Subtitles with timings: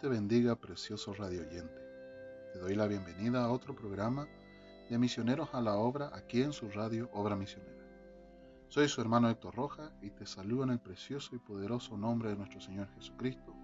[0.00, 1.82] Te bendiga, precioso radio oyente.
[2.52, 4.28] Te doy la bienvenida a otro programa
[4.88, 7.84] de Misioneros a la Obra aquí en su radio Obra Misionera.
[8.68, 12.36] Soy su hermano Héctor Roja y te saludo en el precioso y poderoso nombre de
[12.36, 13.56] nuestro Señor Jesucristo,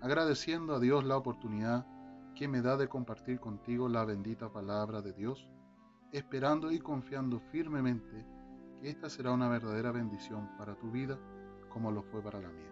[0.00, 1.84] agradeciendo a Dios la oportunidad
[2.34, 5.46] que me da de compartir contigo la bendita palabra de Dios,
[6.10, 8.26] esperando y confiando firmemente
[8.80, 11.18] que esta será una verdadera bendición para tu vida
[11.68, 12.69] como lo fue para la mía.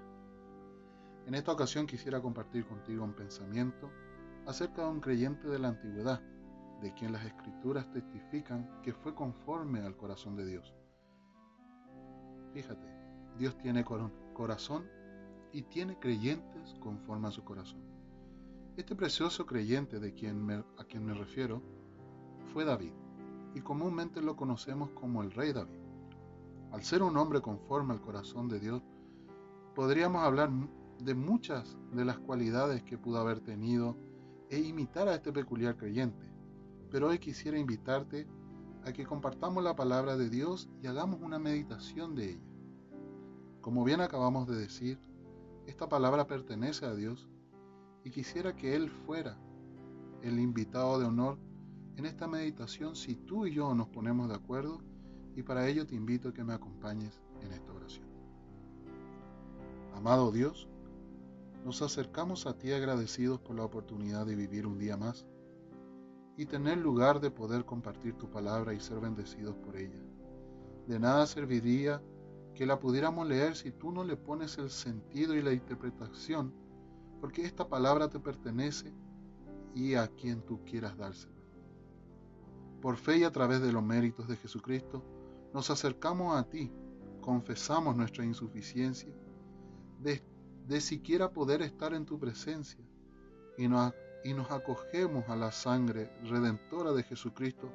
[1.29, 3.91] En esta ocasión quisiera compartir contigo un pensamiento
[4.47, 6.23] acerca de un creyente de la antigüedad,
[6.81, 10.75] de quien las escrituras testifican que fue conforme al corazón de Dios.
[12.55, 12.89] Fíjate,
[13.37, 13.85] Dios tiene
[14.33, 14.89] corazón
[15.53, 17.83] y tiene creyentes conforme a su corazón.
[18.79, 21.61] Este precioso creyente de quien a quien me refiero
[22.55, 22.95] fue David,
[23.55, 25.83] y comúnmente lo conocemos como el rey David.
[26.73, 28.83] Al ser un hombre conforme al corazón de Dios,
[29.75, 30.51] podríamos hablar
[31.01, 33.97] de muchas de las cualidades que pudo haber tenido
[34.51, 36.27] e imitar a este peculiar creyente.
[36.91, 38.27] Pero hoy quisiera invitarte
[38.85, 42.49] a que compartamos la palabra de Dios y hagamos una meditación de ella.
[43.61, 44.99] Como bien acabamos de decir,
[45.67, 47.29] esta palabra pertenece a Dios
[48.05, 49.39] y quisiera que Él fuera
[50.23, 51.39] el invitado de honor
[51.97, 54.81] en esta meditación si tú y yo nos ponemos de acuerdo
[55.37, 58.09] y para ello te invito a que me acompañes en esta oración.
[59.95, 60.69] Amado Dios,
[61.69, 65.27] nos acercamos a ti agradecidos por la oportunidad de vivir un día más
[66.39, 70.01] y tener lugar de poder compartir tu palabra y ser bendecidos por ella.
[70.87, 72.03] De nada serviría
[72.55, 76.55] que la pudiéramos leer si tú no le pones el sentido y la interpretación,
[77.21, 78.91] porque esta palabra te pertenece
[79.75, 81.37] y a quien tú quieras dársela.
[82.81, 85.03] Por fe y a través de los méritos de Jesucristo,
[85.53, 86.73] nos acercamos a ti,
[87.21, 89.13] confesamos nuestra insuficiencia,
[90.69, 92.85] de siquiera poder estar en tu presencia.
[93.57, 97.73] Y nos, y nos acogemos a la sangre redentora de Jesucristo,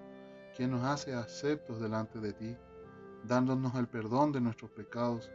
[0.56, 2.56] quien nos hace aceptos delante de ti,
[3.24, 5.32] dándonos el perdón de nuestros pecados,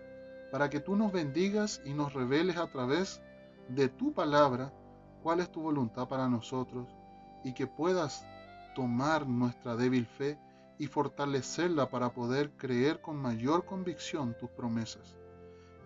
[0.52, 3.20] para que tú nos bendigas y nos reveles a través
[3.68, 4.72] de tu palabra
[5.22, 6.86] cuál es tu voluntad para nosotros
[7.42, 8.24] y que puedas
[8.76, 10.38] tomar nuestra débil fe
[10.78, 15.17] y fortalecerla para poder creer con mayor convicción tus promesas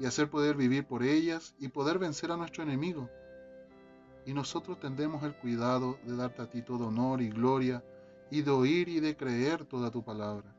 [0.03, 3.09] y hacer poder vivir por ellas y poder vencer a nuestro enemigo.
[4.27, 7.85] Y nosotros tendremos el cuidado de darte a ti todo honor y gloria
[8.29, 10.57] y de oír y de creer toda tu palabra.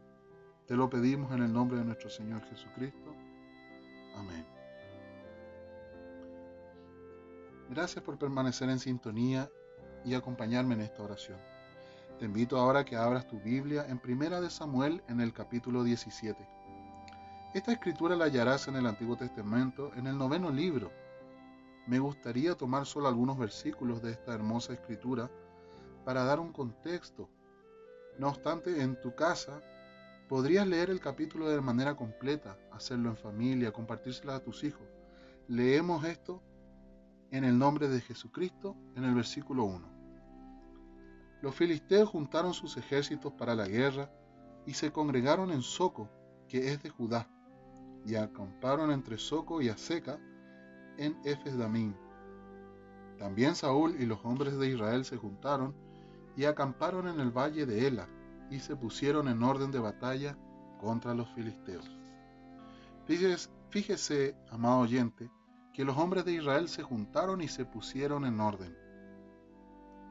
[0.65, 3.13] Te lo pedimos en el nombre de nuestro Señor Jesucristo.
[4.15, 4.45] Amén.
[7.69, 9.51] Gracias por permanecer en sintonía
[10.05, 11.39] y acompañarme en esta oración.
[12.17, 15.83] Te invito ahora a que abras tu Biblia en Primera de Samuel en el capítulo
[15.83, 16.62] 17.
[17.53, 20.91] Esta escritura la hallarás en el Antiguo Testamento, en el noveno libro.
[21.85, 25.29] Me gustaría tomar solo algunos versículos de esta hermosa escritura
[26.03, 27.29] para dar un contexto.
[28.17, 29.61] No obstante, en tu casa
[30.27, 34.87] podrías leer el capítulo de manera completa, hacerlo en familia, compartírselo a tus hijos.
[35.47, 36.41] Leemos esto
[37.29, 39.87] en el nombre de Jesucristo en el versículo 1.
[41.43, 44.09] Los filisteos juntaron sus ejércitos para la guerra
[44.65, 46.09] y se congregaron en Soco,
[46.47, 47.29] que es de Judá
[48.05, 50.19] y acamparon entre Soco y Aseca
[50.97, 51.95] en Efes Damín.
[53.17, 55.73] También Saúl y los hombres de Israel se juntaron
[56.35, 58.07] y acamparon en el valle de Ela
[58.49, 60.37] y se pusieron en orden de batalla
[60.79, 61.89] contra los filisteos.
[63.05, 65.29] Fíjese, fíjese, amado oyente,
[65.73, 68.77] que los hombres de Israel se juntaron y se pusieron en orden,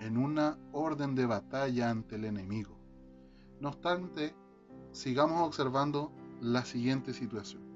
[0.01, 2.77] en una orden de batalla ante el enemigo.
[3.61, 4.35] No obstante,
[4.91, 7.72] sigamos observando la siguiente situación.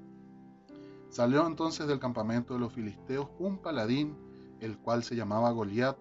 [1.09, 4.15] Salió entonces del campamento de los filisteos un paladín,
[4.59, 5.97] el cual se llamaba Goliat,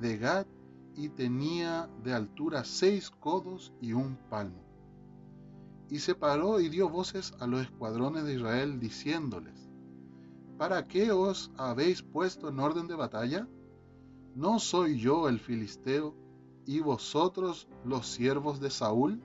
[0.00, 0.46] de Gad,
[0.94, 4.64] y tenía de altura seis codos y un palmo.
[5.90, 9.68] Y se paró y dio voces a los escuadrones de Israel, diciéndoles,
[10.56, 13.46] ¿Para qué os habéis puesto en orden de batalla?
[14.34, 16.16] ¿No soy yo el filisteo
[16.66, 19.20] y vosotros los siervos de Saúl?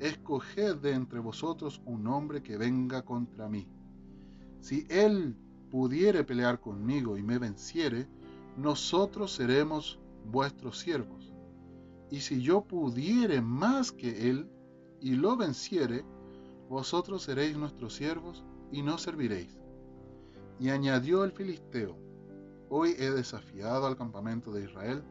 [0.00, 3.68] Escoged de entre vosotros un hombre que venga contra mí
[4.60, 5.36] si él
[5.70, 8.06] pudiere pelear conmigo y me venciere,
[8.56, 9.98] nosotros seremos
[10.30, 11.32] vuestros siervos.
[12.10, 14.50] Y si yo pudiere más que él
[15.00, 16.04] y lo venciere,
[16.68, 19.58] vosotros seréis nuestros siervos y no serviréis.
[20.58, 21.96] Y añadió el filisteo,
[22.68, 25.02] hoy he desafiado al campamento de Israel,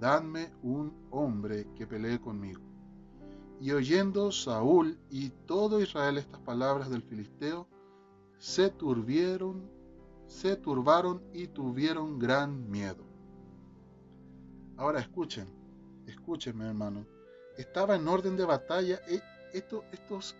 [0.00, 2.62] dadme un hombre que pelee conmigo.
[3.60, 7.68] Y oyendo Saúl y todo Israel estas palabras del filisteo,
[8.38, 9.68] se turbieron,
[10.26, 13.04] se turbaron y tuvieron gran miedo.
[14.76, 15.48] Ahora escuchen,
[16.06, 17.04] escúchenme hermano,
[17.56, 19.20] estaba en orden de batalla, e,
[19.52, 20.36] estos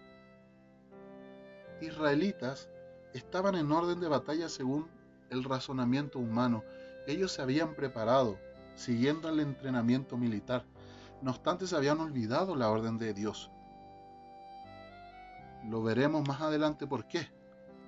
[1.81, 2.69] israelitas
[3.15, 4.89] estaban en orden de batalla según
[5.31, 6.62] el razonamiento humano.
[7.06, 8.39] Ellos se habían preparado
[8.77, 10.65] siguiendo el entrenamiento militar.
[11.21, 13.50] No obstante, se habían olvidado la orden de Dios.
[15.65, 17.38] Lo veremos más adelante por qué.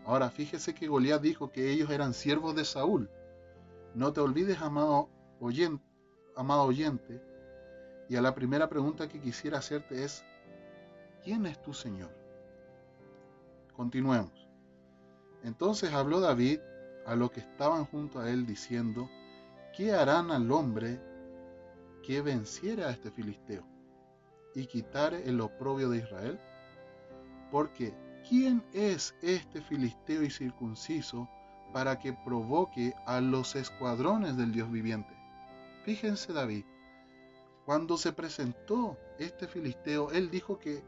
[0.05, 3.11] Ahora, fíjese que Goliat dijo que ellos eran siervos de Saúl.
[3.95, 5.09] No te olvides, amado
[5.41, 5.85] oyente,
[6.37, 7.23] amado oyente,
[8.09, 10.25] y a la primera pregunta que quisiera hacerte es,
[11.23, 12.11] ¿quién es tu Señor?
[13.77, 14.49] Continuemos.
[15.43, 16.61] Entonces habló David
[17.07, 19.09] a los que estaban junto a él diciendo,
[19.77, 21.01] ¿qué harán al hombre
[22.03, 23.65] que venciera a este filisteo
[24.55, 26.41] y quitare el oprobio de Israel?
[27.51, 27.95] Porque
[28.31, 31.29] ¿quién es este filisteo y circunciso
[31.73, 35.13] para que provoque a los escuadrones del Dios viviente?
[35.85, 36.65] Fíjense David,
[37.67, 40.85] cuando se presentó este filisteo, él dijo que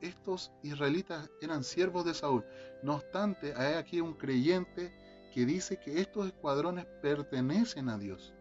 [0.00, 2.42] estos israelitas eran siervos de Saúl.
[2.82, 4.90] No obstante, hay aquí un creyente
[5.34, 8.32] que dice que estos escuadrones pertenecen a Dios.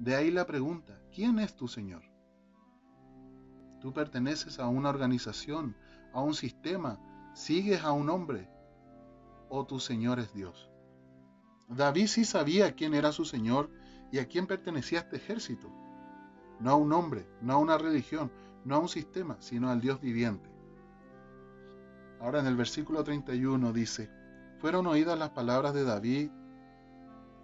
[0.00, 2.02] De ahí la pregunta, ¿quién es tu Señor?
[3.80, 5.76] Tú perteneces a una organización,
[6.12, 6.98] a un sistema,
[7.38, 8.48] sigues a un hombre
[9.48, 10.68] o tu Señor es Dios.
[11.68, 13.70] David sí sabía quién era su Señor
[14.10, 15.70] y a quién pertenecía este ejército.
[16.58, 18.32] No a un hombre, no a una religión,
[18.64, 20.50] no a un sistema, sino al Dios viviente.
[22.20, 24.10] Ahora en el versículo 31 dice,
[24.58, 26.32] fueron oídas las palabras de David,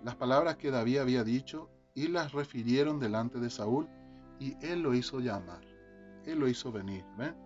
[0.02, 3.88] las palabras que David había dicho, y las refirieron delante de Saúl,
[4.40, 5.64] y él lo hizo llamar,
[6.26, 7.04] él lo hizo venir.
[7.16, 7.43] ¿ven?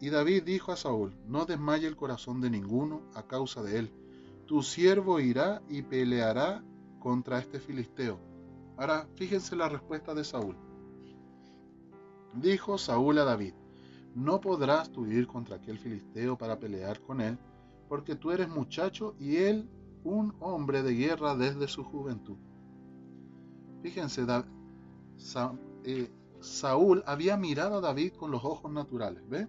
[0.00, 3.92] Y David dijo a Saúl, no desmaye el corazón de ninguno a causa de él.
[4.46, 6.62] Tu siervo irá y peleará
[6.98, 8.18] contra este filisteo.
[8.76, 10.56] Ahora fíjense la respuesta de Saúl.
[12.34, 13.54] Dijo Saúl a David,
[14.14, 17.38] no podrás tú ir contra aquel filisteo para pelear con él,
[17.88, 19.68] porque tú eres muchacho y él
[20.04, 22.36] un hombre de guerra desde su juventud.
[23.82, 24.26] Fíjense,
[25.84, 29.48] eh, Saúl había mirado a David con los ojos naturales, ¿ve?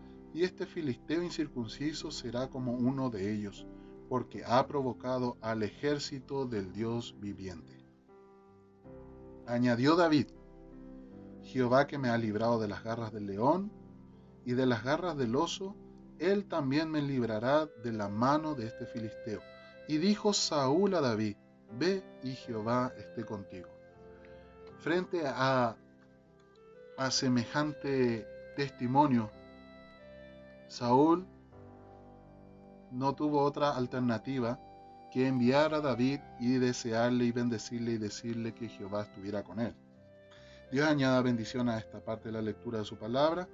[0.33, 3.67] y este filisteo incircunciso será como uno de ellos,
[4.09, 7.77] porque ha provocado al ejército del Dios viviente.
[9.45, 10.27] Añadió David,
[11.43, 13.71] Jehová que me ha librado de las garras del león
[14.45, 15.75] y de las garras del oso,
[16.19, 19.41] él también me librará de la mano de este filisteo.
[19.87, 21.35] Y dijo Saúl a David,
[21.77, 23.67] ve y Jehová esté contigo.
[24.77, 25.75] Frente a,
[26.97, 29.31] a semejante testimonio,
[30.71, 31.27] Saúl
[32.91, 34.57] no tuvo otra alternativa
[35.11, 39.75] que enviar a David y desearle y bendecirle y decirle que Jehová estuviera con él.
[40.71, 43.49] Dios añada bendición a esta parte de la lectura de su palabra.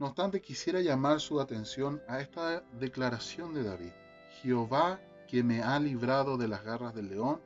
[0.00, 3.92] No obstante, quisiera llamar su atención a esta declaración de David.
[4.42, 7.40] Jehová que me ha librado de las garras del león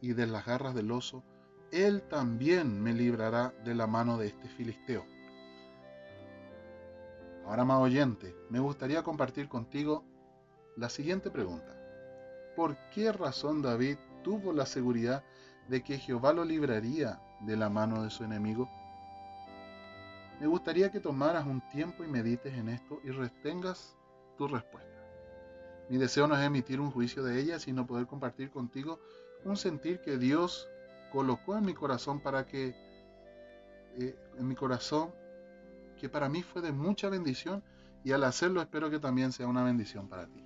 [0.00, 1.22] y de las garras del oso,
[1.70, 5.04] él también me librará de la mano de este filisteo.
[7.46, 10.04] Ahora, más oyente, me gustaría compartir contigo
[10.76, 11.76] la siguiente pregunta.
[12.56, 15.24] ¿Por qué razón David tuvo la seguridad
[15.68, 18.70] de que Jehová lo libraría de la mano de su enemigo?
[20.40, 23.96] Me gustaría que tomaras un tiempo y medites en esto y retengas
[24.36, 24.90] tu respuesta.
[25.88, 28.98] Mi deseo no es emitir un juicio de ella, sino poder compartir contigo
[29.44, 30.68] un sentir que Dios
[31.12, 32.74] colocó en mi corazón para que,
[33.98, 35.12] eh, en mi corazón,
[36.02, 37.62] que para mí fue de mucha bendición
[38.02, 40.44] y al hacerlo espero que también sea una bendición para ti.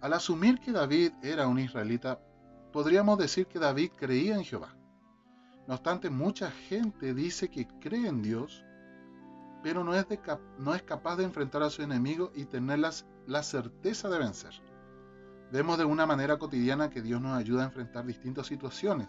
[0.00, 2.18] Al asumir que David era un israelita,
[2.72, 4.74] podríamos decir que David creía en Jehová.
[5.68, 8.64] No obstante, mucha gente dice que cree en Dios,
[9.62, 10.04] pero no es,
[10.58, 14.60] no es capaz de enfrentar a su enemigo y tener la certeza de vencer.
[15.52, 19.06] Vemos de una manera cotidiana que Dios nos ayuda a enfrentar distintas situaciones.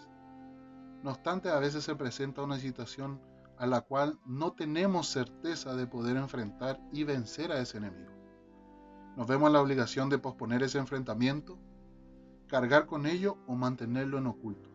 [1.02, 5.88] No obstante, a veces se presenta una situación a la cual no tenemos certeza de
[5.88, 8.12] poder enfrentar y vencer a ese enemigo.
[9.16, 11.60] Nos vemos la obligación de posponer ese enfrentamiento,
[12.48, 14.70] cargar con ello o mantenerlo en oculto.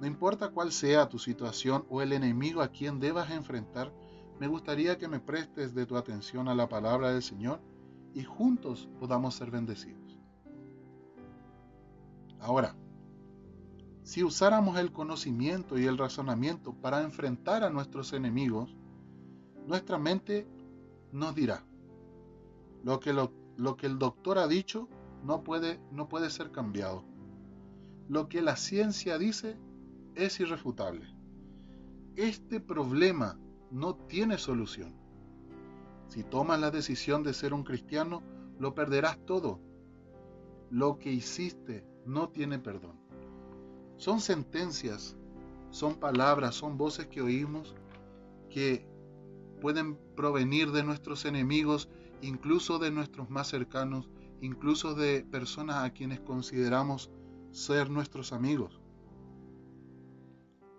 [0.00, 3.92] No importa cuál sea tu situación o el enemigo a quien debas enfrentar,
[4.38, 7.60] me gustaría que me prestes de tu atención a la palabra del Señor
[8.14, 10.18] y juntos podamos ser bendecidos.
[12.40, 12.74] Ahora,
[14.10, 18.74] si usáramos el conocimiento y el razonamiento para enfrentar a nuestros enemigos,
[19.68, 20.48] nuestra mente
[21.12, 21.64] nos dirá,
[22.82, 24.88] lo que, lo, que el doctor ha dicho
[25.22, 27.04] no puede, no puede ser cambiado.
[28.08, 29.56] Lo que la ciencia dice
[30.16, 31.06] es irrefutable.
[32.16, 33.38] Este problema
[33.70, 34.92] no tiene solución.
[36.08, 38.24] Si tomas la decisión de ser un cristiano,
[38.58, 39.60] lo perderás todo.
[40.68, 42.98] Lo que hiciste no tiene perdón.
[44.00, 45.14] Son sentencias,
[45.68, 47.74] son palabras, son voces que oímos
[48.48, 48.88] que
[49.60, 51.90] pueden provenir de nuestros enemigos,
[52.22, 54.08] incluso de nuestros más cercanos,
[54.40, 57.10] incluso de personas a quienes consideramos
[57.50, 58.80] ser nuestros amigos.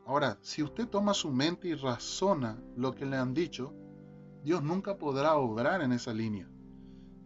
[0.08, 3.72] Ahora, si usted toma su mente y razona lo que le han dicho,
[4.44, 6.50] Dios nunca podrá obrar en esa línea.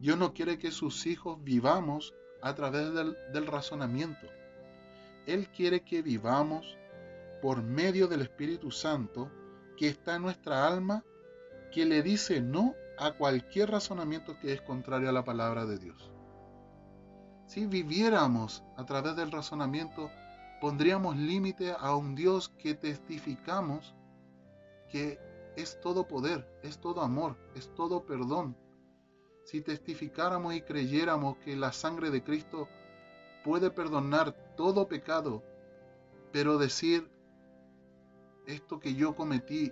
[0.02, 4.28] Dios no quiere que sus hijos vivamos a través del, del razonamiento.
[5.27, 6.77] Él quiere que vivamos
[7.41, 9.32] por medio del Espíritu Santo
[9.77, 11.03] que está en nuestra alma,
[11.72, 16.12] que le dice no a cualquier razonamiento que es contrario a la palabra de Dios.
[17.48, 20.10] Si viviéramos a través del razonamiento,
[20.62, 23.96] pondríamos límite a un Dios que testificamos
[24.89, 25.20] que
[25.55, 28.58] es todo poder, es todo amor, es todo perdón.
[29.44, 32.67] Si testificáramos y creyéramos que la sangre de Cristo
[33.46, 35.44] puede perdonar todo pecado,
[36.32, 37.08] pero decir
[38.48, 39.72] esto que yo cometí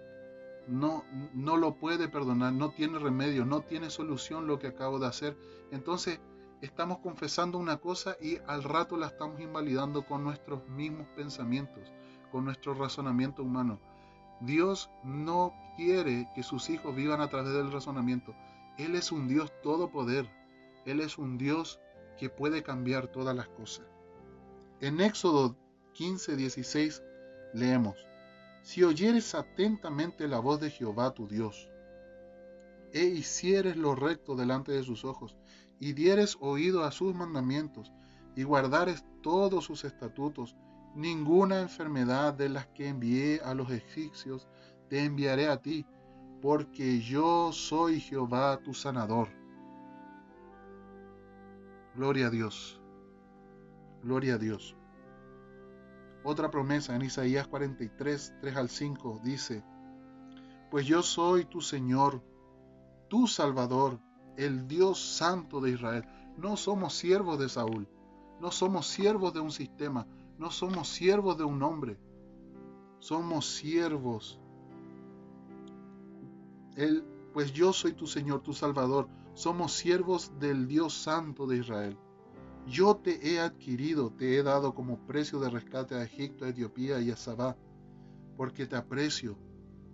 [0.68, 1.04] no,
[1.34, 5.36] no lo puede perdonar, no tiene remedio, no tiene solución lo que acabo de hacer,
[5.72, 6.20] entonces
[6.62, 11.92] estamos confesando una cosa y al rato la estamos invalidando con nuestros mismos pensamientos,
[12.32, 13.80] con nuestro razonamiento humano.
[14.40, 18.36] Dios no quiere que sus hijos vivan a través del razonamiento.
[18.78, 20.30] Él es un Dios todopoder.
[20.86, 21.80] Él es un Dios
[22.18, 23.86] que puede cambiar todas las cosas.
[24.80, 25.56] En Éxodo
[25.94, 27.04] 15, 16
[27.54, 28.06] leemos,
[28.62, 31.70] Si oyeres atentamente la voz de Jehová tu Dios,
[32.92, 35.36] e hicieres lo recto delante de sus ojos,
[35.80, 37.92] y dieres oído a sus mandamientos,
[38.36, 40.56] y guardares todos sus estatutos,
[40.96, 44.48] ninguna enfermedad de las que envié a los egipcios
[44.90, 45.86] te enviaré a ti,
[46.42, 49.30] porque yo soy Jehová tu sanador.
[51.96, 52.82] Gloria a Dios.
[54.02, 54.76] Gloria a Dios.
[56.24, 59.64] Otra promesa en Isaías 43, 3 al 5 dice,
[60.72, 62.24] Pues yo soy tu Señor,
[63.10, 64.00] tu Salvador,
[64.38, 66.06] el Dios Santo de Israel.
[66.38, 67.88] No somos siervos de Saúl,
[68.42, 70.08] no somos siervos de un sistema,
[70.40, 72.00] no somos siervos de un hombre,
[73.00, 74.40] somos siervos.
[76.76, 81.98] Él, pues yo soy tu Señor, tu Salvador, somos siervos del Dios Santo de Israel.
[82.68, 87.00] Yo te he adquirido, te he dado como precio de rescate a Egipto, a Etiopía
[87.02, 87.58] y a Sabá,
[88.38, 89.38] porque te aprecio,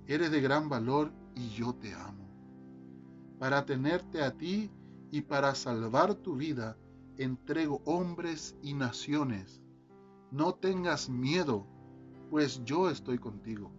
[0.06, 2.30] eres de gran valor y yo te amo
[3.40, 4.70] para tenerte a ti
[5.12, 6.78] y para salvar tu vida,
[7.18, 9.64] entrego hombres y naciones.
[10.30, 11.66] No tengas miedo,
[12.30, 13.72] pues yo estoy contigo.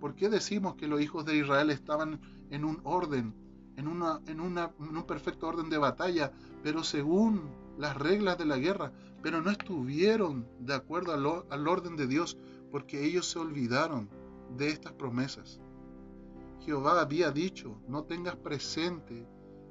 [0.00, 2.20] ¿Por qué decimos que los hijos de Israel estaban
[2.50, 3.34] en un orden,
[3.76, 3.88] en,
[4.40, 8.92] un perfecto orden de batalla, pero según las reglas de la guerra,
[9.22, 11.12] pero no estuvieron de acuerdo
[11.50, 12.38] al orden de Dios,
[12.70, 14.08] porque ellos se olvidaron
[14.56, 15.60] de estas promesas?
[16.60, 19.26] Jehová había dicho, no tengas presente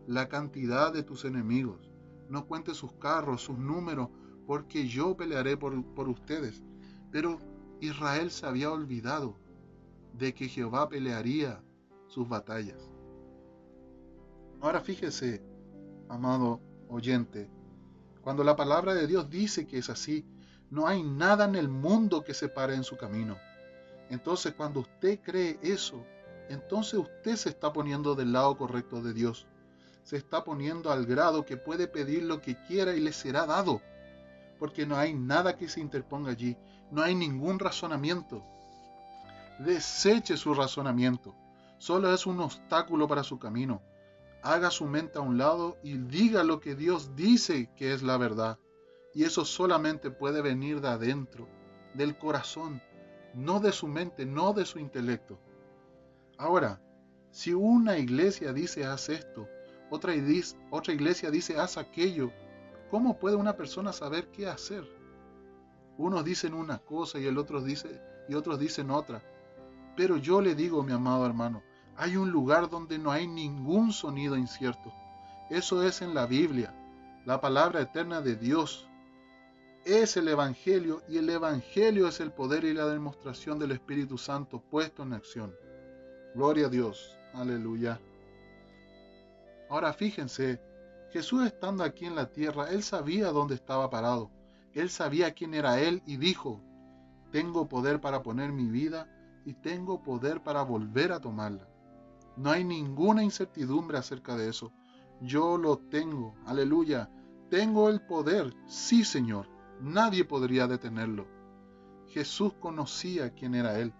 [0.08, 1.92] la cantidad de tus enemigos,
[2.30, 4.10] no cuentes sus carros, sus números,
[4.46, 6.64] porque yo pelearé por ustedes.
[7.12, 7.40] Pero
[7.82, 9.36] Israel se había olvidado
[10.14, 11.62] de que Jehová pelearía
[12.08, 12.95] sus batallas.
[14.66, 15.44] Ahora fíjese,
[16.10, 17.48] amado oyente,
[18.24, 20.26] cuando la palabra de Dios dice que es así,
[20.72, 23.38] no hay nada en el mundo que se pare en su camino.
[24.10, 26.04] Entonces cuando usted cree eso,
[26.50, 29.46] entonces usted se está poniendo del lado correcto de Dios.
[30.02, 33.84] Se está poniendo al grado que puede pedir lo que quiera y le será dado.
[34.58, 36.58] Porque no hay nada que se interponga allí.
[36.90, 38.44] No hay ningún razonamiento.
[39.60, 41.36] Deseche su razonamiento.
[41.78, 43.84] Solo es un obstáculo para su camino.
[44.46, 48.16] Haga su mente a un lado y diga lo que Dios dice que es la
[48.18, 48.60] verdad.
[49.12, 51.48] Y eso solamente puede venir de adentro,
[51.96, 52.80] del corazón,
[53.34, 55.40] no de su mente, no de su intelecto.
[56.38, 56.80] Ahora,
[57.32, 59.50] si una iglesia dice haz esto,
[59.90, 60.14] otra,
[60.70, 62.32] otra iglesia dice haz aquello,
[62.92, 64.88] ¿cómo puede una persona saber qué hacer?
[65.98, 68.00] Unos dicen una cosa y el otro dice
[68.30, 69.24] y otros dicen otra.
[69.98, 71.64] Pero yo le digo, mi amado hermano,
[71.98, 74.94] hay un lugar donde no hay ningún sonido incierto.
[75.50, 76.74] Eso es en la Biblia,
[77.26, 78.90] la palabra eterna de Dios.
[79.86, 84.60] Es el Evangelio y el Evangelio es el poder y la demostración del Espíritu Santo
[84.60, 85.56] puesto en acción.
[86.34, 87.18] Gloria a Dios.
[87.34, 88.00] Aleluya.
[89.70, 90.60] Ahora fíjense,
[91.12, 94.32] Jesús estando aquí en la tierra, él sabía dónde estaba parado.
[94.74, 96.62] Él sabía quién era él y dijo,
[97.32, 99.08] tengo poder para poner mi vida
[99.46, 101.68] y tengo poder para volver a tomarla.
[102.38, 104.72] No hay ninguna incertidumbre acerca de eso.
[105.22, 106.36] Yo lo tengo.
[106.46, 107.10] Aleluya.
[107.50, 108.54] Tengo el poder.
[108.68, 109.48] Sí, Señor.
[109.82, 111.28] Nadie podría detenerlo.
[112.08, 113.94] Jesús conocía quién era Él.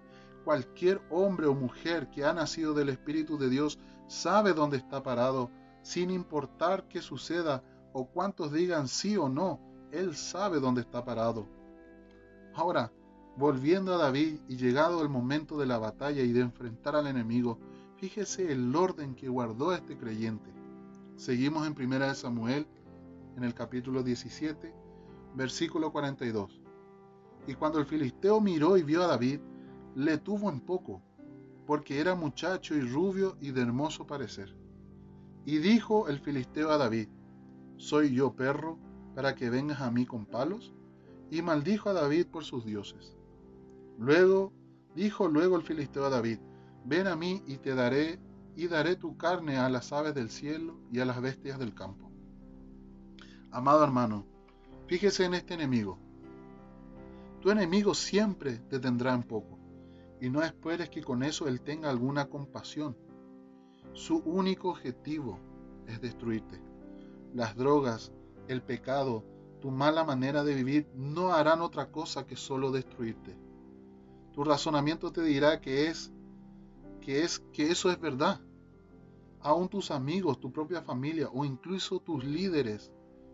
[0.44, 5.50] Cualquier hombre o mujer que ha nacido del Espíritu de Dios sabe dónde está parado,
[5.82, 7.64] sin importar qué suceda
[7.94, 9.60] o cuántos digan sí o no.
[9.92, 11.48] Él sabe dónde está parado.
[12.54, 12.92] Ahora,
[13.38, 17.60] volviendo a David y llegado el momento de la batalla y de enfrentar al enemigo,
[17.98, 20.52] Fíjese el orden que guardó este creyente.
[21.16, 22.68] Seguimos en 1 Samuel,
[23.38, 24.74] en el capítulo 17,
[25.34, 26.62] versículo 42.
[27.48, 29.40] Y cuando el filisteo miró y vio a David,
[29.96, 31.02] le tuvo en poco,
[31.66, 34.54] porque era muchacho y rubio y de hermoso parecer.
[35.46, 37.08] Y dijo el filisteo a David,
[37.78, 38.78] ¿soy yo perro
[39.16, 40.74] para que vengas a mí con palos?
[41.32, 43.16] Y maldijo a David por sus dioses.
[43.98, 44.52] Luego
[44.96, 46.40] dijo luego el filisteo a David,
[46.86, 48.20] Ven a mí y te daré,
[48.56, 52.12] y daré tu carne a las aves del cielo y a las bestias del campo.
[53.50, 54.26] Amado hermano,
[54.88, 55.98] fíjese en este enemigo.
[57.42, 59.58] Tu enemigo siempre te tendrá en poco,
[60.22, 62.96] y no esperes que con eso él tenga alguna compasión.
[63.94, 65.40] Su único objetivo
[65.88, 66.62] es destruirte.
[67.34, 68.12] Las drogas,
[68.48, 69.24] el pecado,
[69.60, 73.36] tu mala manera de vivir no harán otra cosa que solo destruirte.
[74.34, 76.12] Tu razonamiento te dirá que es
[77.06, 78.42] que es que eso es verdad.
[79.40, 82.92] Aún tus amigos, tu propia familia o incluso tus líderes.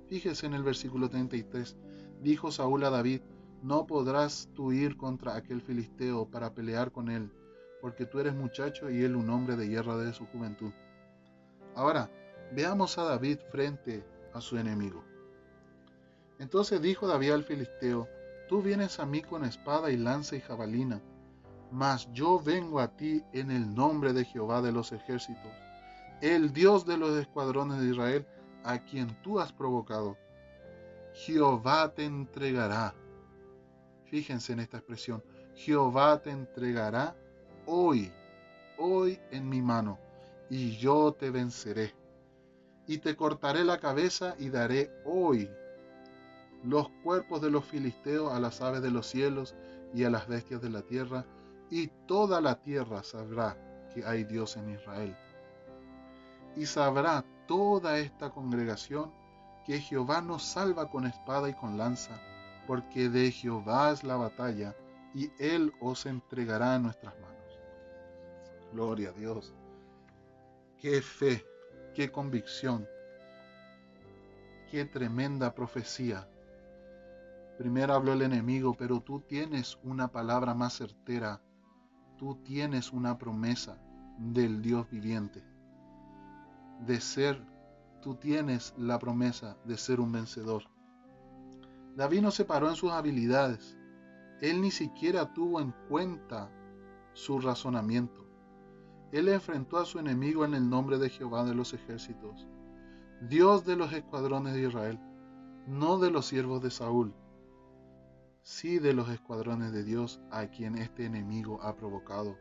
[0.09, 1.77] Fíjese en el versículo 33.
[2.21, 3.21] Dijo Saúl a David,
[3.63, 7.31] no podrás tú ir contra aquel filisteo para pelear con él,
[7.79, 10.73] porque tú eres muchacho y él un hombre de guerra de su juventud.
[11.73, 12.11] Ahora,
[12.51, 14.03] veamos a David frente
[14.33, 15.01] a su enemigo.
[16.39, 18.09] Entonces dijo David al filisteo,
[18.49, 21.01] tú vienes a mí con espada y lanza y jabalina,
[21.71, 25.51] mas yo vengo a ti en el nombre de Jehová de los ejércitos,
[26.21, 28.25] el Dios de los escuadrones de Israel,
[28.63, 30.17] a quien tú has provocado.
[31.13, 32.93] Jehová te entregará.
[34.05, 35.23] Fíjense en esta expresión.
[35.55, 37.15] Jehová te entregará
[37.65, 38.11] hoy,
[38.77, 39.97] hoy en mi mano,
[40.49, 41.95] y yo te venceré.
[42.87, 45.49] Y te cortaré la cabeza y daré hoy
[46.63, 49.55] los cuerpos de los filisteos a las aves de los cielos
[49.93, 51.25] y a las bestias de la tierra,
[51.71, 53.57] y toda la tierra sabrá
[53.93, 55.17] que hay Dios en Israel.
[56.55, 59.11] Y sabrá toda esta congregación
[59.65, 62.19] que Jehová nos salva con espada y con lanza,
[62.67, 64.75] porque de Jehová es la batalla,
[65.15, 67.59] y Él os entregará en nuestras manos.
[68.73, 69.53] Gloria a Dios.
[70.77, 71.45] Qué fe,
[71.95, 72.85] qué convicción,
[74.69, 76.27] qué tremenda profecía.
[77.57, 81.41] Primero habló el enemigo, pero tú tienes una palabra más certera
[82.21, 83.79] tú tienes una promesa
[84.19, 85.43] del Dios viviente,
[86.85, 87.43] de ser,
[87.99, 90.65] tú tienes la promesa de ser un vencedor.
[91.95, 93.75] David no se paró en sus habilidades,
[94.39, 96.51] él ni siquiera tuvo en cuenta
[97.13, 98.23] su razonamiento.
[99.11, 102.47] Él enfrentó a su enemigo en el nombre de Jehová de los ejércitos,
[103.29, 104.99] Dios de los escuadrones de Israel,
[105.65, 107.15] no de los siervos de Saúl,
[108.43, 112.37] sí de los escuadrones de Dios a quien este enemigo ha provocado.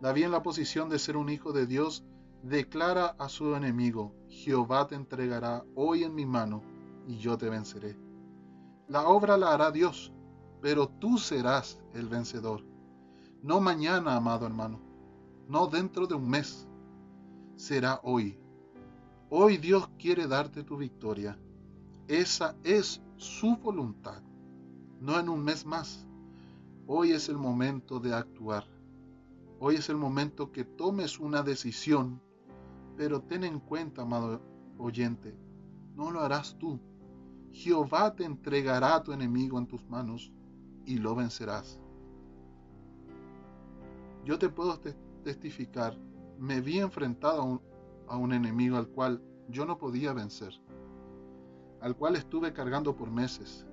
[0.00, 2.04] David en la posición de ser un hijo de Dios
[2.42, 6.62] declara a su enemigo, Jehová te entregará hoy en mi mano
[7.06, 7.96] y yo te venceré.
[8.88, 10.12] La obra la hará Dios,
[10.60, 12.62] pero tú serás el vencedor.
[13.42, 14.80] No mañana, amado hermano,
[15.48, 16.68] no dentro de un mes,
[17.56, 18.38] será hoy.
[19.30, 21.38] Hoy Dios quiere darte tu victoria.
[22.06, 24.22] Esa es su voluntad
[25.00, 26.06] no en un mes más.
[26.86, 28.64] Hoy es el momento de actuar.
[29.58, 32.20] Hoy es el momento que tomes una decisión,
[32.96, 34.40] pero ten en cuenta, amado
[34.78, 35.34] oyente,
[35.94, 36.78] no lo harás tú.
[37.52, 40.30] Jehová te entregará a tu enemigo en tus manos
[40.84, 41.80] y lo vencerás.
[44.24, 44.78] Yo te puedo
[45.24, 45.96] testificar,
[46.38, 47.60] me vi enfrentado a un,
[48.08, 50.52] a un enemigo al cual yo no podía vencer,
[51.80, 53.66] al cual estuve cargando por meses,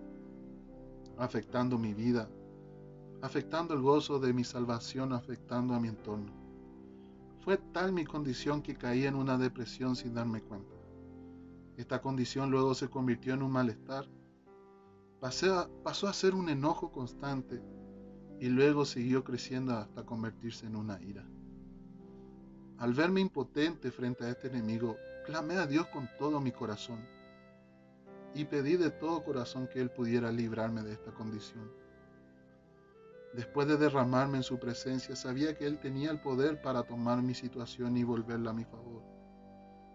[1.17, 2.29] afectando mi vida,
[3.21, 6.31] afectando el gozo de mi salvación, afectando a mi entorno.
[7.39, 10.75] Fue tal mi condición que caí en una depresión sin darme cuenta.
[11.77, 14.07] Esta condición luego se convirtió en un malestar.
[15.19, 17.61] pasó a ser un enojo constante
[18.39, 21.25] y luego siguió creciendo hasta convertirse en una ira.
[22.77, 26.99] Al verme impotente frente a este enemigo, clamé a Dios con todo mi corazón
[28.33, 31.71] y pedí de todo corazón que Él pudiera librarme de esta condición.
[33.33, 37.33] Después de derramarme en su presencia, sabía que Él tenía el poder para tomar mi
[37.33, 39.03] situación y volverla a mi favor.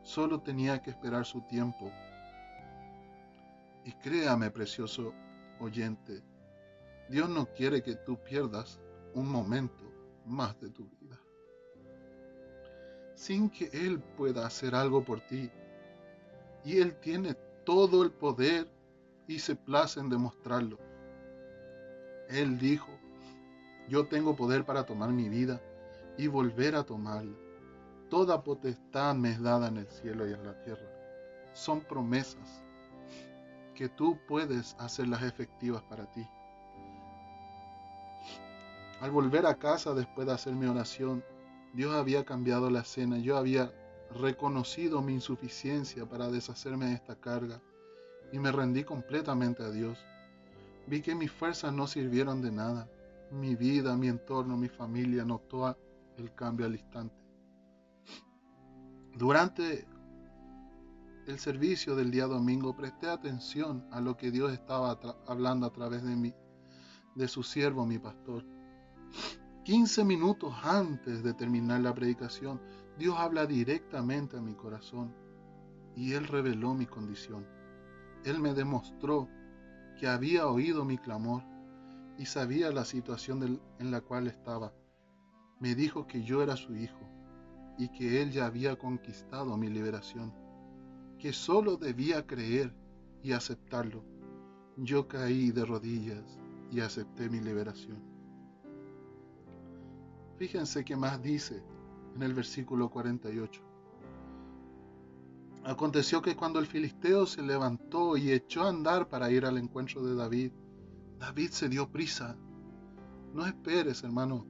[0.03, 1.92] Solo tenía que esperar su tiempo.
[3.85, 5.14] Y créame, precioso
[5.61, 6.22] oyente,
[7.09, 8.81] Dios no quiere que tú pierdas
[9.14, 9.85] un momento
[10.27, 11.18] más de tu vida.
[13.14, 15.51] Sin que Él pueda hacer algo por ti.
[16.64, 17.35] Y Él tiene
[17.68, 18.66] todo el poder
[19.26, 20.78] y se place en demostrarlo.
[22.31, 22.88] Él dijo,
[23.90, 25.61] yo tengo poder para tomar mi vida
[26.16, 27.37] y volver a tomarla.
[28.09, 30.88] Toda potestad me es dada en el cielo y en la tierra.
[31.52, 32.64] Son promesas
[33.74, 36.26] que tú puedes hacerlas efectivas para ti.
[39.02, 41.22] Al volver a casa después de hacer mi oración,
[41.74, 43.18] Dios había cambiado la escena.
[43.18, 43.70] Yo había
[44.14, 47.61] reconocido mi insuficiencia para deshacerme de esta carga
[48.33, 49.99] y me rendí completamente a Dios.
[50.87, 52.88] Vi que mis fuerzas no sirvieron de nada.
[53.31, 55.77] Mi vida, mi entorno, mi familia notó
[56.16, 57.14] el cambio al instante.
[59.14, 59.87] Durante
[61.27, 66.03] el servicio del día domingo presté atención a lo que Dios estaba hablando a través
[66.03, 66.35] de mí,
[67.14, 68.44] de su siervo, mi pastor.
[69.64, 72.59] 15 minutos antes de terminar la predicación,
[72.98, 75.14] Dios habla directamente a mi corazón
[75.94, 77.46] y Él reveló mi condición.
[78.24, 79.28] Él me demostró
[79.96, 81.44] que había oído mi clamor
[82.18, 84.72] y sabía la situación en la cual estaba.
[85.61, 86.98] Me dijo que yo era su hijo
[87.78, 90.34] y que Él ya había conquistado mi liberación,
[91.20, 92.74] que solo debía creer
[93.22, 94.02] y aceptarlo.
[94.76, 96.37] Yo caí de rodillas
[96.72, 98.02] y acepté mi liberación.
[100.37, 101.62] Fíjense qué más dice
[102.14, 103.62] en el versículo 48.
[105.64, 110.03] Aconteció que cuando el filisteo se levantó y echó a andar para ir al encuentro
[110.03, 110.53] de David,
[111.18, 112.37] David se dio prisa.
[113.35, 114.47] No esperes, hermano,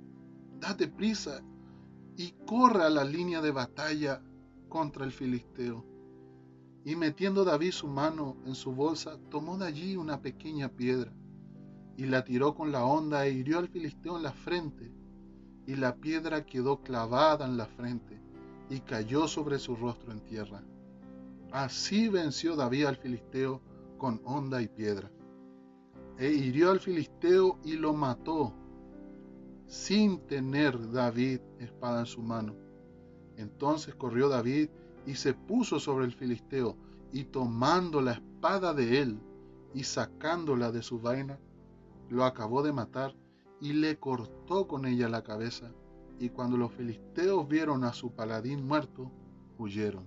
[0.60, 1.42] date prisa
[2.16, 4.22] y corre a la línea de batalla
[4.68, 5.84] contra el filisteo.
[6.84, 11.12] Y metiendo David su mano en su bolsa, tomó de allí una pequeña piedra
[11.96, 14.92] y la tiró con la honda e hirió al filisteo en la frente
[15.68, 18.18] y la piedra quedó clavada en la frente
[18.70, 20.62] y cayó sobre su rostro en tierra.
[21.52, 23.60] Así venció David al filisteo
[23.98, 25.10] con honda y piedra.
[26.16, 28.54] E hirió al filisteo y lo mató,
[29.66, 32.56] sin tener David espada en su mano.
[33.36, 34.70] Entonces corrió David
[35.04, 36.78] y se puso sobre el filisteo,
[37.12, 39.20] y tomando la espada de él
[39.74, 41.38] y sacándola de su vaina,
[42.08, 43.14] lo acabó de matar
[43.60, 45.70] y le cortó con ella la cabeza.
[46.18, 49.10] Y cuando los filisteos vieron a su paladín muerto,
[49.58, 50.04] huyeron.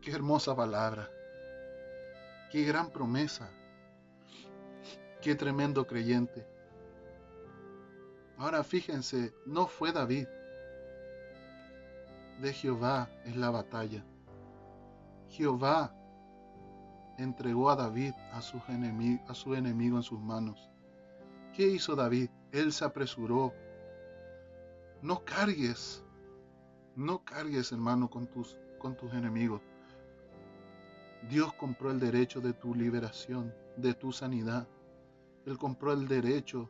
[0.00, 1.10] Qué hermosa palabra.
[2.50, 3.50] Qué gran promesa.
[5.20, 6.46] Qué tremendo creyente.
[8.38, 10.26] Ahora fíjense, no fue David.
[12.40, 14.04] De Jehová es la batalla.
[15.30, 15.94] Jehová
[17.18, 20.70] entregó a David a su, enemigo, a su enemigo en sus manos.
[21.56, 22.28] ¿Qué hizo David?
[22.52, 23.54] Él se apresuró.
[25.00, 26.04] No cargues,
[26.94, 29.62] no cargues, hermano, con tus, con tus enemigos.
[31.30, 34.68] Dios compró el derecho de tu liberación, de tu sanidad.
[35.46, 36.68] Él compró el derecho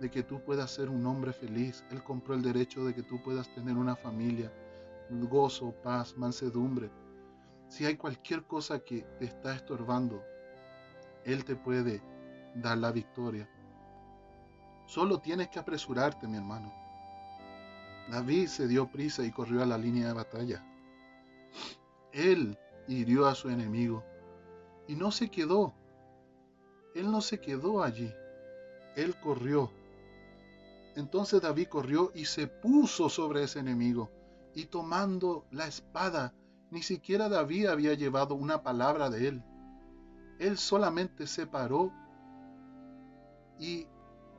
[0.00, 1.84] de que tú puedas ser un hombre feliz.
[1.92, 4.52] Él compró el derecho de que tú puedas tener una familia,
[5.30, 6.90] gozo, paz, mansedumbre.
[7.68, 10.24] Si hay cualquier cosa que te está estorbando,
[11.24, 12.02] Él te puede
[12.56, 13.48] dar la victoria.
[14.86, 16.72] Solo tienes que apresurarte, mi hermano.
[18.10, 20.64] David se dio prisa y corrió a la línea de batalla.
[22.12, 24.04] Él hirió a su enemigo
[24.86, 25.74] y no se quedó.
[26.94, 28.12] Él no se quedó allí.
[28.94, 29.70] Él corrió.
[30.96, 34.10] Entonces David corrió y se puso sobre ese enemigo
[34.54, 36.34] y tomando la espada,
[36.70, 39.42] ni siquiera David había llevado una palabra de él.
[40.38, 41.92] Él solamente se paró
[43.58, 43.86] y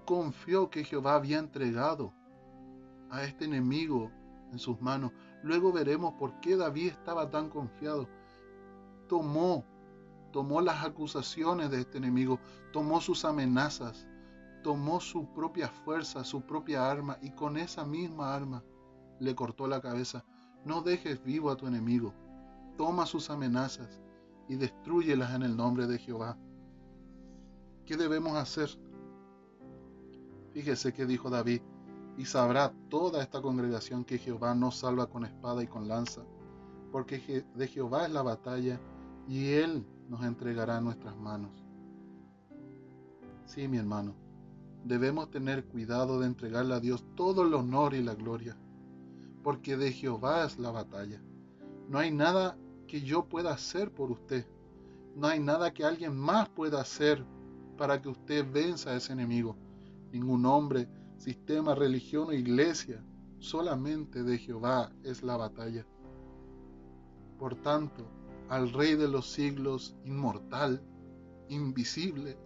[0.06, 2.14] confió que Jehová había entregado
[3.10, 4.12] a este enemigo
[4.52, 5.12] en sus manos.
[5.44, 8.08] Luego veremos por qué David estaba tan confiado.
[9.08, 9.66] Tomó,
[10.32, 12.40] tomó las acusaciones de este enemigo,
[12.72, 14.08] tomó sus amenazas,
[14.64, 18.64] tomó su propia fuerza, su propia arma y con esa misma arma
[19.20, 20.24] le cortó la cabeza.
[20.64, 22.14] No dejes vivo a tu enemigo.
[22.78, 24.02] Toma sus amenazas
[24.50, 26.38] y destruyelas en el nombre de Jehová.
[27.86, 28.70] ¿Qué debemos hacer?
[30.56, 31.60] Fíjese que dijo David,
[32.18, 36.22] y sabrá toda esta congregación que Jehová no salva con espada y con lanza,
[36.94, 38.80] porque de Jehová es la batalla
[39.28, 41.52] y Él nos entregará en nuestras manos.
[43.44, 44.16] Sí, mi hermano,
[44.86, 48.56] debemos tener cuidado de entregarle a Dios todo el honor y la gloria,
[49.44, 51.22] porque de Jehová es la batalla.
[51.90, 54.48] No hay nada que yo pueda hacer por usted.
[55.18, 57.26] No hay nada que alguien más pueda hacer
[57.78, 59.58] para que usted venza a ese enemigo.
[60.16, 63.04] Ningún hombre, sistema, religión o iglesia,
[63.38, 65.86] solamente de Jehová es la batalla.
[67.38, 68.08] Por tanto,
[68.48, 70.82] al Rey de los siglos, inmortal,
[71.50, 72.38] invisible,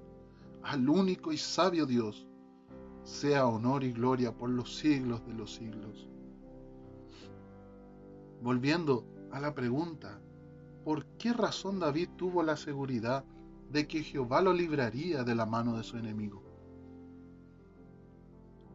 [0.63, 2.27] al único y sabio Dios,
[3.03, 6.10] sea honor y gloria por los siglos de los siglos.
[8.41, 10.19] Volviendo a la pregunta,
[10.84, 13.23] ¿por qué razón David tuvo la seguridad
[13.69, 16.48] de que Jehová lo libraría de la mano de su enemigo?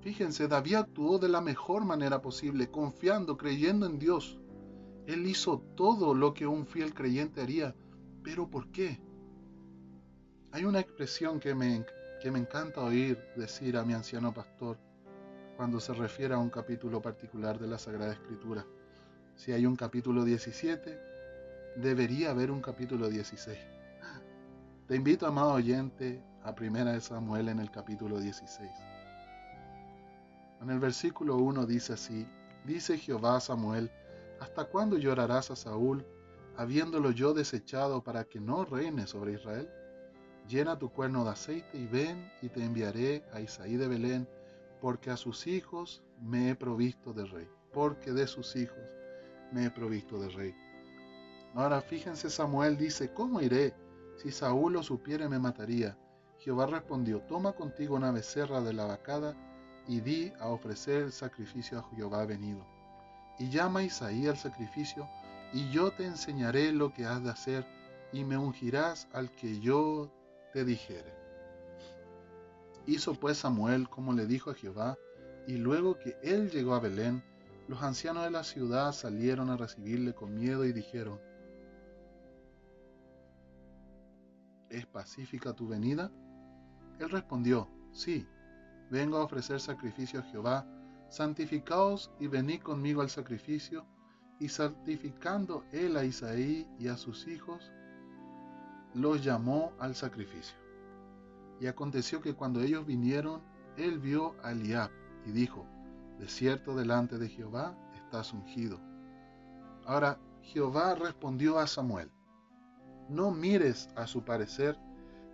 [0.05, 4.39] Fíjense, David actuó de la mejor manera posible, confiando, creyendo en Dios.
[5.07, 7.75] Él hizo todo lo que un fiel creyente haría.
[8.23, 9.01] ¿Pero por qué?
[10.53, 11.87] Hay una expresión que me,
[12.21, 14.77] que me encanta oír decir a mi anciano pastor
[15.57, 18.67] cuando se refiere a un capítulo particular de la Sagrada Escritura.
[19.37, 21.01] Si hay un capítulo 17,
[21.77, 23.59] debería haber un capítulo 16.
[24.87, 28.94] Te invito, amado oyente, a Primera de Samuel en el capítulo 16.
[30.65, 32.27] En el versículo 1 dice así,
[32.65, 33.91] dice Jehová a Samuel,
[34.41, 36.07] ¿hasta cuándo llorarás a Saúl,
[36.57, 39.69] habiéndolo yo desechado para que no reine sobre Israel?
[40.49, 44.27] Llena tu cuerno de aceite y ven y te enviaré a Isaí de Belén,
[44.81, 48.81] porque a sus hijos me he provisto de rey, porque de sus hijos
[49.53, 50.55] me he provisto de rey.
[51.55, 53.75] Ahora fíjense, Samuel dice, ¿cómo iré?
[54.17, 55.99] Si Saúl lo supiere me mataría.
[56.39, 59.37] Jehová respondió, toma contigo una becerra de la vacada
[59.87, 62.65] y di a ofrecer el sacrificio a Jehová venido.
[63.39, 65.09] Y llama a Isaí al sacrificio,
[65.53, 67.67] y yo te enseñaré lo que has de hacer,
[68.13, 70.11] y me ungirás al que yo
[70.53, 71.13] te dijere.
[72.87, 74.97] Hizo pues Samuel como le dijo a Jehová,
[75.47, 77.23] y luego que él llegó a Belén,
[77.69, 81.19] los ancianos de la ciudad salieron a recibirle con miedo y dijeron,
[84.71, 86.11] ¿Es pacífica tu venida?
[86.99, 88.27] Él respondió, sí,
[88.91, 90.67] vengo a ofrecer sacrificio a Jehová,
[91.09, 93.87] santificaos y venid conmigo al sacrificio,
[94.41, 97.73] y santificando él a Isaí y a sus hijos,
[98.95, 100.57] los llamó al sacrificio.
[101.61, 103.43] Y aconteció que cuando ellos vinieron,
[103.77, 104.91] él vio a Eliab
[105.25, 105.67] y dijo,
[106.19, 108.81] de cierto delante de Jehová estás ungido.
[109.87, 112.11] Ahora Jehová respondió a Samuel,
[113.09, 114.79] no mires a su parecer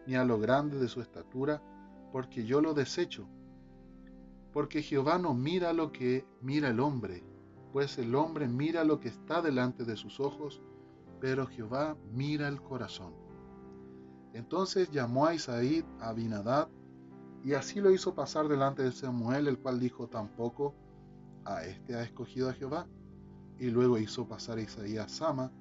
[0.06, 1.62] ni a lo grande de su estatura,
[2.12, 3.28] porque yo lo desecho.
[4.52, 7.22] Porque Jehová no mira lo que mira el hombre,
[7.72, 10.60] pues el hombre mira lo que está delante de sus ojos,
[11.20, 13.14] pero Jehová mira el corazón.
[14.32, 16.68] Entonces llamó a Isaí a Abinadad,
[17.42, 20.74] y así lo hizo pasar delante de Samuel, el cual dijo, tampoco
[21.44, 22.86] a este ha escogido a Jehová.
[23.58, 25.52] Y luego hizo pasar a Isaí a Sama,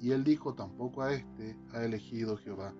[0.00, 2.74] y él dijo, tampoco a este ha elegido Jehová.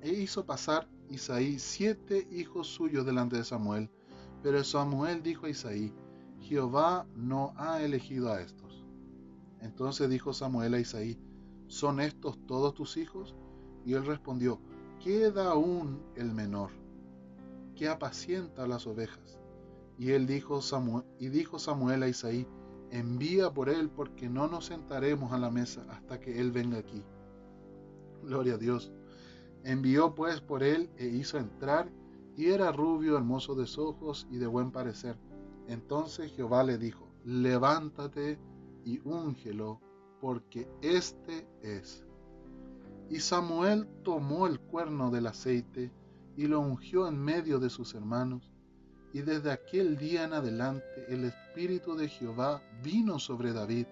[0.00, 3.90] E hizo pasar Isaí siete hijos suyos delante de Samuel,
[4.42, 5.92] pero Samuel dijo a Isaí,
[6.40, 8.84] Jehová no ha elegido a estos.
[9.60, 11.18] Entonces dijo Samuel a Isaí,
[11.66, 13.34] ¿son estos todos tus hijos?
[13.84, 14.60] Y él respondió,
[15.02, 16.70] queda aún el menor,
[17.74, 19.38] que apacienta las ovejas.
[19.98, 22.46] Y él dijo Samuel, y dijo Samuel a Isaí,
[22.90, 27.02] envía por él porque no nos sentaremos a la mesa hasta que él venga aquí.
[28.22, 28.92] Gloria a Dios.
[29.64, 31.90] Envió pues por él e hizo entrar,
[32.36, 35.16] y era rubio, hermoso de ojos y de buen parecer.
[35.68, 38.38] Entonces Jehová le dijo, levántate
[38.84, 39.80] y úngelo,
[40.20, 42.04] porque éste es.
[43.08, 45.90] Y Samuel tomó el cuerno del aceite
[46.36, 48.52] y lo ungió en medio de sus hermanos,
[49.12, 53.86] y desde aquel día en adelante el Espíritu de Jehová vino sobre David.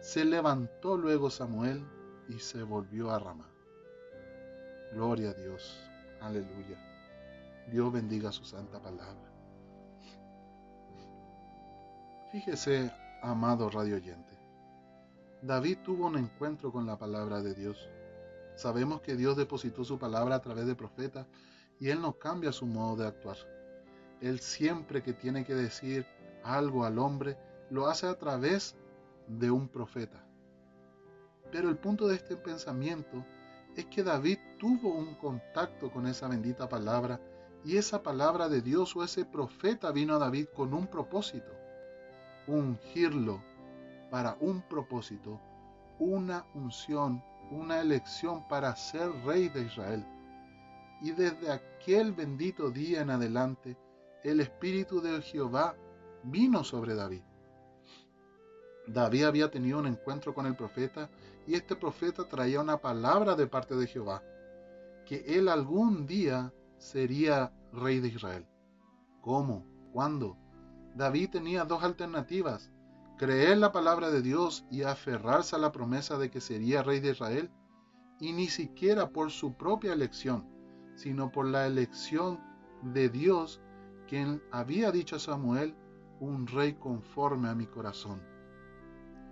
[0.00, 1.82] Se levantó luego Samuel
[2.28, 3.48] y se volvió a Ramá.
[4.92, 5.80] Gloria a Dios.
[6.20, 6.91] Aleluya.
[7.70, 9.30] Dios bendiga su santa palabra.
[12.30, 14.38] Fíjese, amado radio oyente.
[15.42, 17.88] David tuvo un encuentro con la palabra de Dios.
[18.56, 21.26] Sabemos que Dios depositó su palabra a través de profetas
[21.78, 23.36] y Él no cambia su modo de actuar.
[24.20, 26.06] Él siempre que tiene que decir
[26.44, 27.36] algo al hombre,
[27.70, 28.76] lo hace a través
[29.26, 30.24] de un profeta.
[31.50, 33.24] Pero el punto de este pensamiento
[33.76, 37.20] es que David tuvo un contacto con esa bendita palabra
[37.64, 41.52] y esa palabra de Dios o ese profeta vino a David con un propósito,
[42.46, 43.42] ungirlo
[44.10, 45.40] para un propósito,
[45.98, 50.04] una unción, una elección para ser rey de Israel.
[51.00, 53.76] Y desde aquel bendito día en adelante,
[54.24, 55.76] el Espíritu de Jehová
[56.24, 57.22] vino sobre David.
[58.86, 61.08] David había tenido un encuentro con el profeta
[61.46, 64.22] y este profeta traía una palabra de parte de Jehová,
[65.06, 68.46] que él algún día sería rey de Israel.
[69.20, 69.64] ¿Cómo?
[69.92, 70.36] ¿Cuándo?
[70.96, 72.70] David tenía dos alternativas,
[73.16, 77.10] creer la palabra de Dios y aferrarse a la promesa de que sería rey de
[77.10, 77.50] Israel,
[78.20, 80.46] y ni siquiera por su propia elección,
[80.96, 82.40] sino por la elección
[82.82, 83.60] de Dios,
[84.08, 85.76] quien había dicho a Samuel,
[86.20, 88.20] un rey conforme a mi corazón.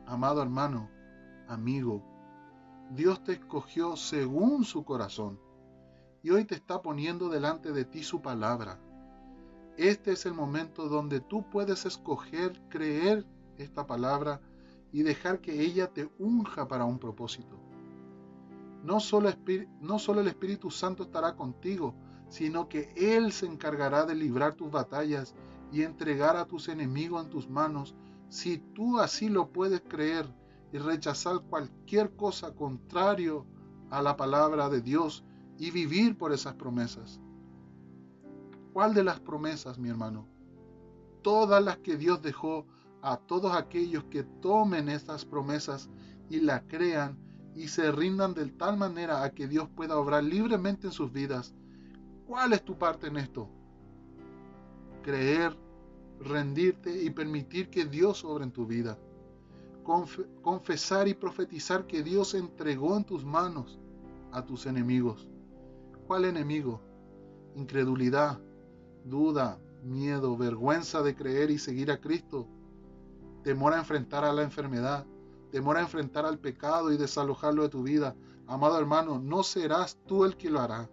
[0.07, 0.89] Amado hermano,
[1.49, 2.03] amigo,
[2.93, 5.39] Dios te escogió según su corazón
[6.23, 8.79] y hoy te está poniendo delante de ti su palabra.
[9.77, 14.41] Este es el momento donde tú puedes escoger creer esta palabra
[14.93, 17.59] y dejar que ella te unja para un propósito.
[18.83, 21.95] No solo, el Espíritu Santo estará contigo,
[22.29, 25.35] sino que Él se encargará de librar tus batallas
[25.73, 27.95] y entregar a tus enemigos en tus manos,
[28.29, 30.27] si tú así lo puedes creer
[30.73, 33.47] y rechazar cualquier cosa contrario
[33.91, 35.25] a la palabra de Dios
[35.61, 37.21] y vivir por esas promesas.
[38.73, 40.27] ¿Cuál de las promesas, mi hermano?
[41.23, 42.67] Todas las que Dios dejó
[43.03, 45.91] a todos aquellos que tomen estas promesas
[46.31, 47.19] y la crean
[47.55, 51.55] y se rindan de tal manera a que Dios pueda obrar libremente en sus vidas.
[52.27, 53.47] ¿Cuál es tu parte en esto?
[55.03, 55.55] Creer,
[56.21, 58.99] rendirte y permitir que Dios obre en tu vida.
[60.43, 63.79] confesar y profetizar que Dios entregó en tus manos
[64.33, 65.30] a tus enemigos
[66.11, 66.81] ¿Cuál enemigo?
[67.55, 68.41] Incredulidad,
[69.05, 72.49] duda, miedo, vergüenza de creer y seguir a Cristo,
[73.45, 75.07] temor a enfrentar a la enfermedad,
[75.53, 78.17] temor a enfrentar al pecado y desalojarlo de tu vida.
[78.49, 80.91] Amado hermano, no serás tú el que lo hará.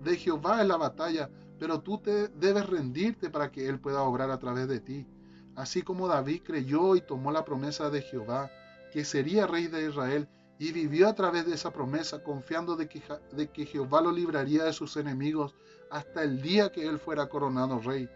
[0.00, 1.28] De Jehová es la batalla,
[1.58, 5.06] pero tú te debes rendirte para que Él pueda obrar a través de ti.
[5.54, 8.50] Así como David creyó y tomó la promesa de Jehová,
[8.90, 10.30] que sería rey de Israel,
[10.62, 14.62] y vivió a través de esa promesa confiando de que, de que Jehová lo libraría
[14.62, 15.56] de sus enemigos
[15.90, 18.08] hasta el día que él fuera coronado rey.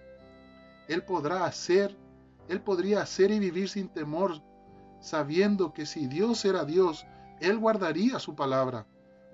[0.86, 1.96] Él podrá hacer,
[2.48, 4.40] él podría hacer y vivir sin temor,
[5.00, 7.04] sabiendo que si Dios era Dios,
[7.40, 8.86] él guardaría su palabra.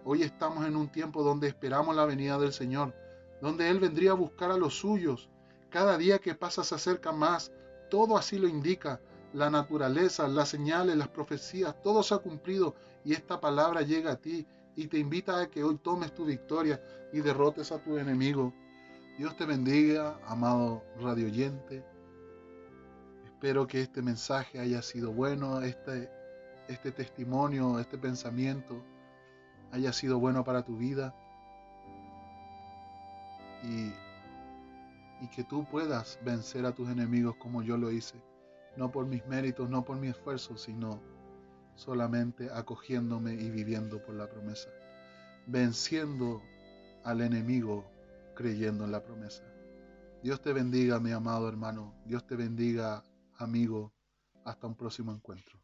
[0.07, 2.95] Hoy estamos en un tiempo donde esperamos la venida del Señor,
[3.43, 5.29] donde Él vendría a buscar a los suyos.
[5.69, 7.53] Cada día que pasa se acerca más,
[7.91, 9.03] todo así lo indica.
[9.33, 14.17] La naturaleza, las señales, las profecías, todo se ha cumplido y esta palabra llega a
[14.17, 16.81] ti y te invita a que hoy tomes tu victoria
[17.13, 18.53] y derrotes a tu enemigo.
[19.19, 21.85] Dios te bendiga, amado radio oyente.
[23.25, 26.11] Espero que este mensaje haya sido bueno, este,
[26.69, 28.83] este testimonio, este pensamiento
[29.73, 31.15] haya sido bueno para tu vida
[33.63, 33.93] y
[35.29, 38.21] que tú puedas vencer a tus enemigos como yo lo hice,
[38.77, 41.01] no por mis méritos, no por mi esfuerzo, sino
[41.75, 44.71] solamente acogiéndome y viviendo por la promesa,
[45.47, 46.43] venciendo
[47.05, 47.85] al enemigo
[48.35, 49.43] creyendo en la promesa.
[50.23, 51.95] Dios te bendiga, mi amado hermano.
[52.07, 53.05] Dios te bendiga,
[53.37, 53.93] amigo.
[54.45, 55.62] Hasta un próximo encuentro.